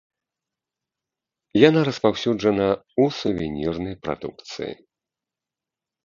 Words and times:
Яна 1.67 1.79
распаўсюджана 1.89 2.65
ў 2.69 3.03
сувенірнай 3.19 3.95
прадукцыі. 4.07 4.71